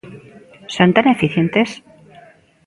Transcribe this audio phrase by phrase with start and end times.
[0.75, 1.69] ¿Son tan eficientes?